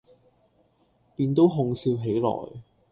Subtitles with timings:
[1.15, 2.63] 便都哄笑起來。